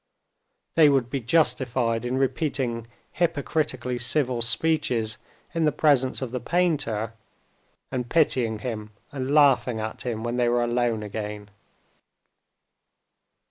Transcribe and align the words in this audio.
They 0.73 0.89
would 0.89 1.11
be 1.11 1.21
justified 1.21 2.05
in 2.05 2.17
repeating 2.17 2.87
hypocritically 3.19 3.99
civil 3.99 4.41
speeches 4.41 5.19
in 5.53 5.65
the 5.65 5.71
presence 5.71 6.23
of 6.23 6.31
the 6.31 6.39
painter, 6.39 7.13
and 7.91 8.09
pitying 8.09 8.61
him 8.65 8.93
and 9.11 9.29
laughing 9.31 9.79
at 9.79 10.01
him 10.03 10.23
when 10.23 10.37
they 10.37 10.49
were 10.49 10.63
alone 10.63 11.03
again. 11.03 11.51